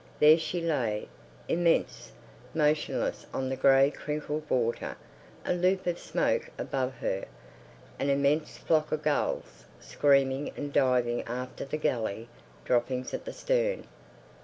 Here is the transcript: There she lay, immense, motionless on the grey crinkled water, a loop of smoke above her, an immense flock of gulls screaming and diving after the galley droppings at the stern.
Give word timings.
There 0.19 0.39
she 0.39 0.61
lay, 0.61 1.07
immense, 1.47 2.11
motionless 2.55 3.27
on 3.35 3.49
the 3.49 3.55
grey 3.55 3.91
crinkled 3.91 4.49
water, 4.49 4.97
a 5.45 5.53
loop 5.53 5.85
of 5.85 5.99
smoke 5.99 6.49
above 6.57 6.95
her, 6.95 7.25
an 7.99 8.09
immense 8.09 8.57
flock 8.57 8.91
of 8.91 9.03
gulls 9.03 9.65
screaming 9.79 10.53
and 10.57 10.73
diving 10.73 11.21
after 11.27 11.65
the 11.65 11.77
galley 11.77 12.29
droppings 12.65 13.13
at 13.13 13.25
the 13.25 13.31
stern. 13.31 13.85